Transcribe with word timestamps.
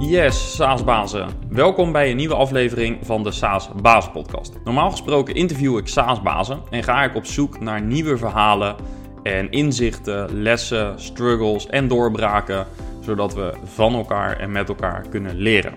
Yes, 0.00 0.54
SaaS-bazen. 0.54 1.28
Welkom 1.48 1.92
bij 1.92 2.10
een 2.10 2.16
nieuwe 2.16 2.34
aflevering 2.34 2.98
van 3.02 3.22
de 3.22 3.30
SaaS 3.30 3.70
Bazen 3.82 4.12
Podcast. 4.12 4.60
Normaal 4.64 4.90
gesproken 4.90 5.34
interview 5.34 5.78
ik 5.78 5.88
SaaS-bazen 5.88 6.60
en 6.70 6.82
ga 6.82 7.02
ik 7.02 7.14
op 7.14 7.24
zoek 7.24 7.60
naar 7.60 7.82
nieuwe 7.82 8.16
verhalen 8.16 8.76
en 9.22 9.50
inzichten, 9.50 10.42
lessen, 10.42 11.00
struggles 11.00 11.66
en 11.66 11.88
doorbraken, 11.88 12.66
zodat 13.00 13.34
we 13.34 13.52
van 13.64 13.94
elkaar 13.94 14.38
en 14.38 14.52
met 14.52 14.68
elkaar 14.68 15.08
kunnen 15.08 15.36
leren. 15.36 15.74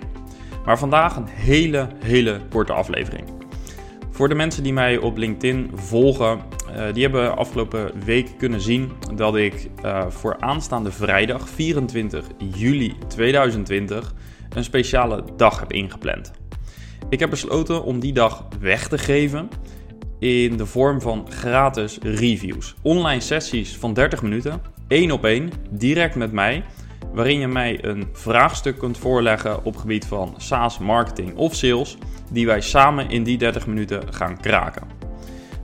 Maar 0.65 0.79
vandaag 0.79 1.15
een 1.15 1.27
hele, 1.27 1.87
hele 2.03 2.39
korte 2.49 2.73
aflevering. 2.73 3.23
Voor 4.11 4.29
de 4.29 4.35
mensen 4.35 4.63
die 4.63 4.73
mij 4.73 4.97
op 4.97 5.17
LinkedIn 5.17 5.71
volgen, 5.73 6.39
uh, 6.69 6.93
die 6.93 7.03
hebben 7.03 7.37
afgelopen 7.37 7.91
week 8.05 8.29
kunnen 8.37 8.61
zien 8.61 8.91
dat 9.15 9.35
ik 9.35 9.69
uh, 9.85 10.05
voor 10.09 10.39
aanstaande 10.39 10.91
vrijdag 10.91 11.49
24 11.49 12.25
juli 12.37 12.95
2020 13.07 14.13
een 14.49 14.63
speciale 14.63 15.23
dag 15.35 15.59
heb 15.59 15.71
ingepland. 15.71 16.31
Ik 17.09 17.19
heb 17.19 17.29
besloten 17.29 17.83
om 17.83 17.99
die 17.99 18.13
dag 18.13 18.47
weg 18.59 18.87
te 18.87 18.97
geven 18.97 19.49
in 20.19 20.57
de 20.57 20.65
vorm 20.65 21.01
van 21.01 21.27
gratis 21.31 21.97
reviews. 22.01 22.75
Online 22.81 23.21
sessies 23.21 23.77
van 23.77 23.93
30 23.93 24.21
minuten, 24.21 24.61
één 24.87 25.11
op 25.11 25.25
één, 25.25 25.51
direct 25.69 26.15
met 26.15 26.31
mij, 26.31 26.63
waarin 27.13 27.39
je 27.39 27.47
mij 27.47 27.83
een 27.83 28.07
vraagstuk 28.11 28.77
kunt 28.77 28.97
voorleggen 28.97 29.65
op 29.65 29.75
gebied 29.75 30.05
van 30.05 30.33
SaaS 30.37 30.79
marketing 30.79 31.35
of 31.35 31.55
sales, 31.55 31.97
die 32.31 32.45
wij 32.45 32.61
samen 32.61 33.09
in 33.09 33.23
die 33.23 33.37
30 33.37 33.67
minuten 33.67 34.13
gaan 34.13 34.39
kraken. 34.39 35.02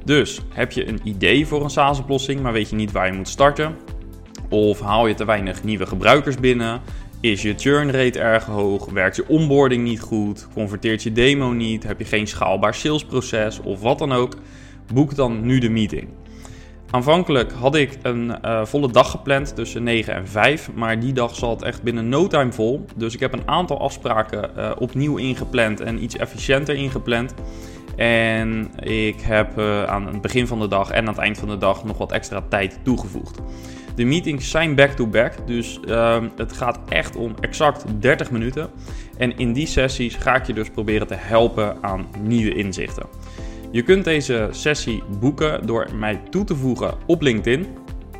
Dus 0.05 0.41
heb 0.49 0.71
je 0.71 0.87
een 0.87 0.99
idee 1.03 1.47
voor 1.47 1.63
een 1.63 1.69
SaaS-oplossing, 1.69 2.41
maar 2.41 2.53
weet 2.53 2.69
je 2.69 2.75
niet 2.75 2.91
waar 2.91 3.07
je 3.07 3.13
moet 3.13 3.27
starten? 3.27 3.75
Of 4.49 4.79
haal 4.79 5.07
je 5.07 5.13
te 5.13 5.25
weinig 5.25 5.63
nieuwe 5.63 5.85
gebruikers 5.85 6.35
binnen? 6.35 6.81
Is 7.21 7.41
je 7.41 7.53
churn 7.57 7.91
rate 7.91 8.19
erg 8.19 8.45
hoog? 8.45 8.89
Werkt 8.89 9.15
je 9.15 9.27
onboarding 9.27 9.83
niet 9.83 9.99
goed? 9.99 10.47
Converteert 10.53 11.03
je 11.03 11.11
demo 11.11 11.51
niet? 11.51 11.83
Heb 11.83 11.99
je 11.99 12.05
geen 12.05 12.27
schaalbaar 12.27 12.73
salesproces 12.73 13.59
of 13.59 13.81
wat 13.81 13.99
dan 13.99 14.11
ook? 14.11 14.35
Boek 14.93 15.15
dan 15.15 15.45
nu 15.45 15.59
de 15.59 15.69
meeting. 15.69 16.07
Aanvankelijk 16.91 17.51
had 17.51 17.75
ik 17.75 17.97
een 18.01 18.35
uh, 18.45 18.65
volle 18.65 18.91
dag 18.91 19.11
gepland 19.11 19.55
tussen 19.55 19.83
9 19.83 20.13
en 20.13 20.27
5, 20.27 20.69
maar 20.75 20.99
die 20.99 21.13
dag 21.13 21.35
zat 21.35 21.63
echt 21.63 21.83
binnen 21.83 22.09
no 22.09 22.27
time 22.27 22.51
vol. 22.51 22.85
Dus 22.95 23.13
ik 23.13 23.19
heb 23.19 23.33
een 23.33 23.47
aantal 23.47 23.79
afspraken 23.79 24.51
uh, 24.57 24.71
opnieuw 24.77 25.17
ingepland 25.17 25.79
en 25.79 26.03
iets 26.03 26.15
efficiënter 26.15 26.75
ingepland. 26.75 27.33
En 27.99 28.69
ik 28.79 29.21
heb 29.21 29.57
uh, 29.57 29.83
aan 29.83 30.07
het 30.07 30.21
begin 30.21 30.47
van 30.47 30.59
de 30.59 30.67
dag 30.67 30.89
en 30.89 31.01
aan 31.01 31.13
het 31.13 31.17
eind 31.17 31.37
van 31.37 31.47
de 31.47 31.57
dag 31.57 31.83
nog 31.83 31.97
wat 31.97 32.11
extra 32.11 32.43
tijd 32.49 32.79
toegevoegd. 32.83 33.39
De 33.95 34.03
meetings 34.05 34.49
zijn 34.49 34.75
back-to-back, 34.75 35.35
-back, 35.35 35.47
dus 35.47 35.79
uh, 35.87 36.23
het 36.35 36.53
gaat 36.53 36.79
echt 36.89 37.15
om 37.15 37.35
exact 37.39 37.85
30 37.99 38.31
minuten. 38.31 38.69
En 39.17 39.37
in 39.37 39.53
die 39.53 39.67
sessies 39.67 40.15
ga 40.15 40.35
ik 40.35 40.45
je 40.45 40.53
dus 40.53 40.69
proberen 40.69 41.07
te 41.07 41.15
helpen 41.17 41.77
aan 41.81 42.07
nieuwe 42.21 42.55
inzichten. 42.55 43.05
Je 43.71 43.81
kunt 43.81 44.03
deze 44.03 44.47
sessie 44.51 45.03
boeken 45.19 45.67
door 45.67 45.87
mij 45.95 46.21
toe 46.29 46.43
te 46.43 46.55
voegen 46.55 46.93
op 47.05 47.21
LinkedIn. 47.21 47.67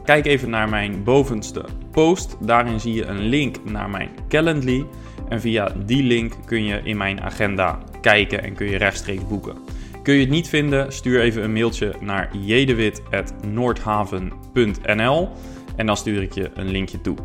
Kijk 0.04 0.26
even 0.26 0.50
naar 0.50 0.70
mijn 0.70 1.04
bovenste 1.04 1.66
post. 1.92 2.38
Daarin 2.40 2.80
zie 2.80 2.94
je 2.94 3.06
een 3.06 3.22
link 3.22 3.56
naar 3.64 3.90
mijn 3.90 4.10
Calendly. 4.28 4.86
En 5.30 5.42
via 5.42 5.72
die 5.86 6.04
link 6.04 6.34
kun 6.46 6.64
je 6.64 6.82
in 6.84 6.98
mijn 6.98 7.22
agenda 7.22 7.80
kijken 8.02 8.44
en 8.44 8.54
kun 8.54 8.70
je 8.70 8.78
rechtstreeks 8.78 9.28
boeken. 9.28 9.58
Kun 10.04 10.14
je 10.14 10.20
het 10.20 10.30
niet 10.30 10.50
vinden, 10.50 10.94
stuur 10.94 11.22
even 11.22 11.44
een 11.44 11.54
mailtje 11.54 11.94
naar 12.00 12.30
jedewit.noordhaven.nl 12.38 15.30
en 15.76 15.86
dan 15.86 15.98
stuur 15.98 16.22
ik 16.22 16.34
je 16.34 16.50
een 16.54 16.70
linkje 16.70 17.02
toe. 17.02 17.16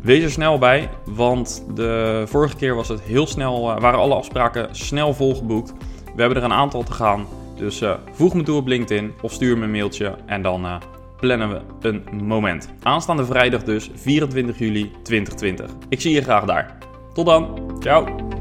Wees 0.00 0.22
er 0.22 0.30
snel 0.30 0.58
bij, 0.58 0.88
want 1.04 1.64
de 1.74 2.22
vorige 2.26 2.56
keer 2.56 2.74
was 2.74 2.88
het 2.88 3.00
heel 3.00 3.26
snel, 3.26 3.80
waren 3.80 4.00
alle 4.00 4.14
afspraken 4.14 4.68
snel 4.70 5.14
volgeboekt. 5.14 5.72
We 6.14 6.20
hebben 6.20 6.38
er 6.38 6.44
een 6.44 6.52
aantal 6.52 6.82
te 6.82 6.92
gaan, 6.92 7.26
dus 7.56 7.82
uh, 7.82 7.94
voeg 8.12 8.34
me 8.34 8.42
toe 8.42 8.56
op 8.56 8.66
LinkedIn 8.66 9.12
of 9.22 9.32
stuur 9.32 9.58
me 9.58 9.64
een 9.64 9.70
mailtje 9.70 10.14
en 10.26 10.42
dan 10.42 10.64
uh, 10.64 10.76
plannen 11.20 11.50
we 11.50 11.60
een 11.88 12.04
moment. 12.24 12.68
Aanstaande 12.82 13.24
vrijdag 13.24 13.62
dus, 13.62 13.90
24 13.94 14.58
juli 14.58 14.90
2020. 15.02 15.70
Ik 15.88 16.00
zie 16.00 16.12
je 16.12 16.22
graag 16.22 16.44
daar. 16.44 16.78
Tot 17.12 17.26
dan, 17.26 17.76
ciao! 17.80 18.31